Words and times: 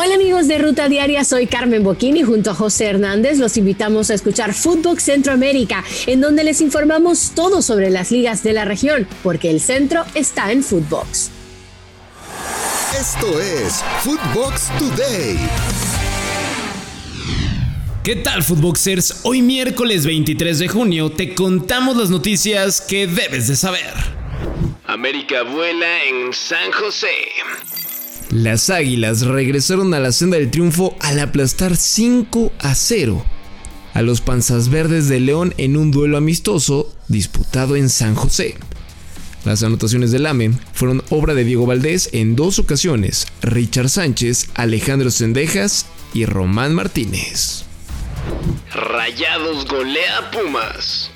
Hola 0.00 0.14
amigos 0.14 0.46
de 0.46 0.58
Ruta 0.58 0.88
Diaria, 0.88 1.24
soy 1.24 1.48
Carmen 1.48 1.82
Boquini 1.82 2.22
junto 2.22 2.52
a 2.52 2.54
José 2.54 2.84
Hernández. 2.84 3.38
Los 3.38 3.56
invitamos 3.56 4.10
a 4.10 4.14
escuchar 4.14 4.54
Fútbol 4.54 5.00
Centroamérica, 5.00 5.82
en 6.06 6.20
donde 6.20 6.44
les 6.44 6.60
informamos 6.60 7.32
todo 7.34 7.62
sobre 7.62 7.90
las 7.90 8.12
ligas 8.12 8.44
de 8.44 8.52
la 8.52 8.64
región, 8.64 9.08
porque 9.24 9.50
el 9.50 9.60
centro 9.60 10.04
está 10.14 10.52
en 10.52 10.62
Footbox. 10.62 11.32
Esto 12.96 13.40
es 13.40 13.82
Footbox 14.04 14.68
Today. 14.78 15.36
¿Qué 18.04 18.14
tal, 18.14 18.44
Footboxers? 18.44 19.22
Hoy 19.24 19.42
miércoles 19.42 20.06
23 20.06 20.60
de 20.60 20.68
junio 20.68 21.10
te 21.10 21.34
contamos 21.34 21.96
las 21.96 22.08
noticias 22.08 22.80
que 22.80 23.08
debes 23.08 23.48
de 23.48 23.56
saber. 23.56 23.94
América 24.86 25.42
vuela 25.42 26.04
en 26.04 26.32
San 26.32 26.70
José. 26.70 27.16
Las 28.30 28.70
Águilas 28.70 29.22
regresaron 29.22 29.94
a 29.94 30.00
la 30.00 30.12
senda 30.12 30.36
del 30.36 30.50
triunfo 30.50 30.96
al 31.00 31.18
aplastar 31.18 31.76
5 31.76 32.52
a 32.58 32.74
0 32.74 33.24
a 33.94 34.02
los 34.02 34.20
Panzas 34.20 34.68
Verdes 34.68 35.08
de 35.08 35.18
León 35.18 35.54
en 35.56 35.76
un 35.76 35.90
duelo 35.90 36.18
amistoso 36.18 36.94
disputado 37.08 37.74
en 37.74 37.88
San 37.88 38.14
José. 38.14 38.54
Las 39.44 39.62
anotaciones 39.62 40.12
del 40.12 40.26
AME 40.26 40.52
fueron 40.72 41.02
obra 41.10 41.34
de 41.34 41.44
Diego 41.44 41.66
Valdés 41.66 42.10
en 42.12 42.36
dos 42.36 42.58
ocasiones, 42.58 43.26
Richard 43.42 43.88
Sánchez, 43.88 44.50
Alejandro 44.54 45.10
Sendejas 45.10 45.86
y 46.14 46.26
Román 46.26 46.74
Martínez. 46.74 47.64
Rayados 48.72 49.66
golea 49.66 50.30
Pumas. 50.30 51.10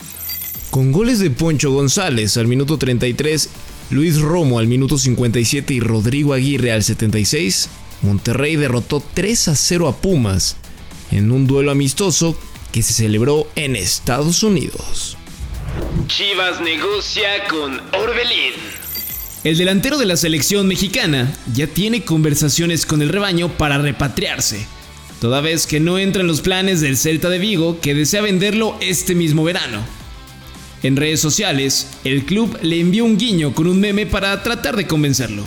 Con 0.71 0.91
goles 0.91 1.19
de 1.19 1.30
Poncho 1.30 1.71
González 1.71 2.37
al 2.37 2.48
minuto 2.48 2.79
33 2.79 3.48
Luis 3.92 4.23
Romo 4.23 4.59
al 4.59 4.69
minuto 4.69 4.96
57 4.96 5.74
y 5.74 5.80
Rodrigo 5.80 6.32
Aguirre 6.32 6.73
al 6.73 6.82
76, 6.82 7.69
Monterrey 8.01 8.56
derrotó 8.56 9.02
3 9.12 9.48
a 9.48 9.55
0 9.55 9.87
a 9.87 9.96
Pumas 9.98 10.56
en 11.10 11.30
un 11.30 11.46
duelo 11.46 11.70
amistoso 11.70 12.34
que 12.73 12.80
se 12.82 12.95
celebró 12.95 13.46
en 13.54 13.76
Estados 13.76 14.43
Unidos. 14.43 15.18
Chivas 16.07 16.62
negocia 16.62 17.46
con 17.51 17.82
Orbelín. 17.93 18.54
El 19.45 19.59
delantero 19.59 19.99
de 19.99 20.06
la 20.06 20.16
selección 20.16 20.66
mexicana 20.68 21.30
ya 21.52 21.66
tiene 21.66 22.02
conversaciones 22.02 22.87
con 22.87 23.02
el 23.02 23.10
rebaño 23.10 23.59
para 23.59 23.77
repatriarse, 23.77 24.66
toda 25.21 25.43
vez 25.43 25.66
que 25.66 25.80
no 25.80 25.99
entra 25.99 26.23
en 26.23 26.29
los 26.29 26.40
planes 26.40 26.80
del 26.80 26.96
Celta 26.96 27.29
de 27.29 27.38
Vigo 27.38 27.79
que 27.82 27.95
desea 27.95 28.23
venderlo 28.23 28.74
este 28.80 29.15
mismo 29.15 29.45
verano. 29.45 29.84
En 30.83 30.97
redes 30.97 31.21
sociales, 31.21 31.88
el 32.05 32.25
club 32.25 32.59
le 32.63 32.80
envió 32.80 33.05
un 33.05 33.16
guiño 33.16 33.55
con 33.55 33.69
un 33.69 33.79
meme 33.79 34.05
para 34.05 34.43
tratar 34.43 34.75
de 34.77 34.87
convencerlo. 34.87 35.45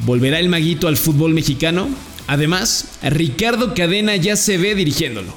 ¿Volverá 0.00 0.38
el 0.38 0.48
maguito 0.48 0.88
al 0.88 0.96
fútbol 0.96 1.34
mexicano? 1.34 1.88
Además, 2.26 2.98
Ricardo 3.02 3.74
Cadena 3.74 4.16
ya 4.16 4.36
se 4.36 4.56
ve 4.56 4.74
dirigiéndolo. 4.74 5.34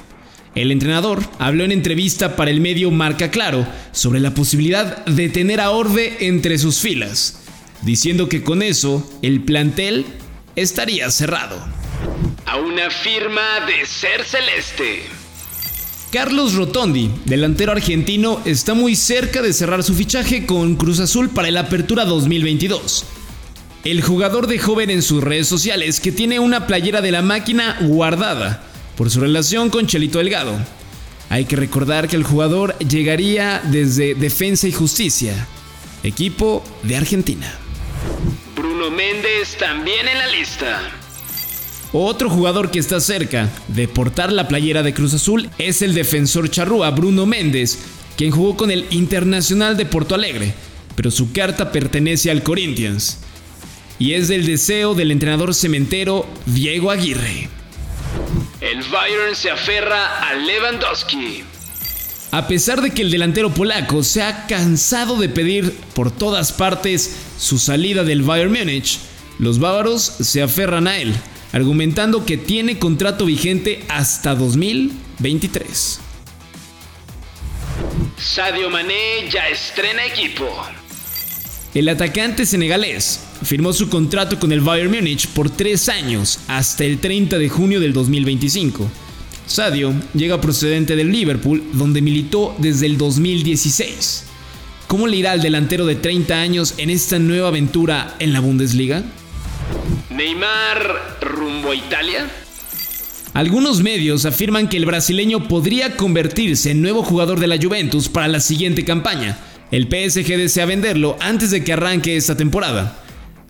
El 0.54 0.72
entrenador 0.72 1.22
habló 1.38 1.64
en 1.64 1.70
entrevista 1.70 2.34
para 2.34 2.50
el 2.50 2.60
medio 2.60 2.90
Marca 2.90 3.30
Claro 3.30 3.66
sobre 3.92 4.20
la 4.20 4.34
posibilidad 4.34 5.04
de 5.04 5.28
tener 5.28 5.60
a 5.60 5.70
Orbe 5.70 6.16
entre 6.26 6.58
sus 6.58 6.80
filas, 6.80 7.40
diciendo 7.82 8.28
que 8.28 8.42
con 8.42 8.62
eso 8.62 9.08
el 9.22 9.42
plantel 9.42 10.06
estaría 10.56 11.10
cerrado. 11.10 11.62
A 12.46 12.56
una 12.56 12.90
firma 12.90 13.60
de 13.66 13.86
ser 13.86 14.24
celeste. 14.24 15.19
Carlos 16.12 16.54
Rotondi, 16.54 17.08
delantero 17.24 17.70
argentino, 17.70 18.40
está 18.44 18.74
muy 18.74 18.96
cerca 18.96 19.42
de 19.42 19.52
cerrar 19.52 19.84
su 19.84 19.94
fichaje 19.94 20.44
con 20.44 20.74
Cruz 20.74 20.98
Azul 20.98 21.28
para 21.30 21.46
el 21.46 21.56
Apertura 21.56 22.04
2022. 22.04 23.04
El 23.84 24.02
jugador 24.02 24.48
de 24.48 24.58
joven 24.58 24.90
en 24.90 25.02
sus 25.02 25.22
redes 25.22 25.46
sociales 25.46 26.00
que 26.00 26.10
tiene 26.10 26.40
una 26.40 26.66
playera 26.66 27.00
de 27.00 27.12
la 27.12 27.22
máquina 27.22 27.78
guardada 27.82 28.64
por 28.96 29.08
su 29.08 29.20
relación 29.20 29.70
con 29.70 29.86
Chelito 29.86 30.18
Delgado. 30.18 30.58
Hay 31.28 31.44
que 31.44 31.54
recordar 31.54 32.08
que 32.08 32.16
el 32.16 32.24
jugador 32.24 32.76
llegaría 32.78 33.62
desde 33.62 34.16
Defensa 34.16 34.66
y 34.66 34.72
Justicia, 34.72 35.46
equipo 36.02 36.64
de 36.82 36.96
Argentina. 36.96 37.54
Bruno 38.56 38.90
Méndez 38.90 39.56
también 39.56 40.08
en 40.08 40.18
la 40.18 40.26
lista. 40.26 40.80
Otro 41.92 42.30
jugador 42.30 42.70
que 42.70 42.78
está 42.78 43.00
cerca 43.00 43.48
de 43.66 43.88
portar 43.88 44.32
la 44.32 44.46
playera 44.46 44.84
de 44.84 44.94
Cruz 44.94 45.12
Azul 45.12 45.50
es 45.58 45.82
el 45.82 45.92
defensor 45.92 46.48
charrúa 46.48 46.90
Bruno 46.90 47.26
Méndez, 47.26 47.78
quien 48.16 48.30
jugó 48.30 48.56
con 48.56 48.70
el 48.70 48.86
Internacional 48.90 49.76
de 49.76 49.86
Porto 49.86 50.14
Alegre, 50.14 50.54
pero 50.94 51.10
su 51.10 51.32
carta 51.32 51.72
pertenece 51.72 52.30
al 52.30 52.44
Corinthians. 52.44 53.18
Y 53.98 54.14
es 54.14 54.28
del 54.28 54.46
deseo 54.46 54.94
del 54.94 55.10
entrenador 55.10 55.52
cementero 55.52 56.26
Diego 56.46 56.92
Aguirre. 56.92 57.48
El 58.60 58.82
Bayern 58.84 59.34
se 59.34 59.50
aferra 59.50 60.28
a 60.28 60.34
Lewandowski. 60.34 61.42
A 62.30 62.46
pesar 62.46 62.82
de 62.82 62.92
que 62.92 63.02
el 63.02 63.10
delantero 63.10 63.52
polaco 63.52 64.04
se 64.04 64.22
ha 64.22 64.46
cansado 64.46 65.16
de 65.16 65.28
pedir 65.28 65.74
por 65.94 66.12
todas 66.12 66.52
partes 66.52 67.16
su 67.36 67.58
salida 67.58 68.04
del 68.04 68.22
Bayern 68.22 68.52
Múnich, 68.52 69.00
los 69.40 69.58
bávaros 69.58 70.02
se 70.02 70.40
aferran 70.40 70.86
a 70.86 70.96
él 70.98 71.12
argumentando 71.52 72.24
que 72.24 72.36
tiene 72.36 72.78
contrato 72.78 73.26
vigente 73.26 73.82
hasta 73.88 74.34
2023. 74.34 76.00
Sadio 78.18 78.70
Mané 78.70 79.28
ya 79.30 79.48
estrena 79.48 80.04
equipo. 80.04 80.46
El 81.74 81.88
atacante 81.88 82.46
senegalés 82.46 83.20
firmó 83.44 83.72
su 83.72 83.88
contrato 83.88 84.38
con 84.38 84.52
el 84.52 84.60
Bayern 84.60 84.90
Múnich 84.90 85.28
por 85.28 85.50
tres 85.50 85.88
años 85.88 86.40
hasta 86.48 86.84
el 86.84 86.98
30 86.98 87.38
de 87.38 87.48
junio 87.48 87.80
del 87.80 87.92
2025. 87.92 88.90
Sadio 89.46 89.94
llega 90.14 90.40
procedente 90.40 90.96
del 90.96 91.10
Liverpool, 91.10 91.62
donde 91.72 92.02
militó 92.02 92.54
desde 92.58 92.86
el 92.86 92.98
2016. 92.98 94.24
¿Cómo 94.86 95.06
le 95.06 95.16
irá 95.16 95.32
al 95.32 95.42
delantero 95.42 95.86
de 95.86 95.94
30 95.94 96.40
años 96.40 96.74
en 96.76 96.90
esta 96.90 97.18
nueva 97.18 97.48
aventura 97.48 98.16
en 98.18 98.32
la 98.32 98.40
Bundesliga? 98.40 99.04
Neymar 100.20 101.16
rumbo 101.22 101.70
a 101.70 101.74
Italia. 101.74 102.28
Algunos 103.32 103.80
medios 103.80 104.26
afirman 104.26 104.68
que 104.68 104.76
el 104.76 104.84
brasileño 104.84 105.48
podría 105.48 105.96
convertirse 105.96 106.72
en 106.72 106.82
nuevo 106.82 107.02
jugador 107.02 107.40
de 107.40 107.46
la 107.46 107.56
Juventus 107.56 108.10
para 108.10 108.28
la 108.28 108.40
siguiente 108.40 108.84
campaña. 108.84 109.38
El 109.70 109.84
PSG 109.84 110.36
desea 110.36 110.66
venderlo 110.66 111.16
antes 111.20 111.50
de 111.50 111.64
que 111.64 111.72
arranque 111.72 112.18
esta 112.18 112.36
temporada. 112.36 113.02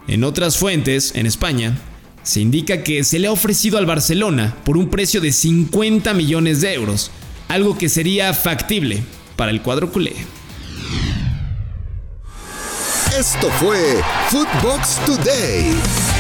En 0.06 0.22
otras 0.22 0.58
fuentes, 0.58 1.16
en 1.16 1.26
España, 1.26 1.76
se 2.22 2.41
indica 2.41 2.84
que 2.84 3.02
se 3.02 3.19
le 3.19 3.26
ha 3.26 3.32
ofrecido 3.32 3.76
al 3.76 3.87
Barcelona 3.87 4.54
por 4.64 4.76
un 4.76 4.91
precio 4.91 5.20
de 5.20 5.32
50 5.32 6.14
millones 6.14 6.60
de 6.60 6.75
euros, 6.75 7.10
algo 7.48 7.76
que 7.76 7.88
sería 7.88 8.32
factible 8.32 9.02
para 9.34 9.50
el 9.50 9.60
cuadro 9.60 9.91
culé. 9.91 10.14
Esto 13.19 13.50
fue 13.58 14.00
Footbox 14.28 15.04
Today. 15.04 16.19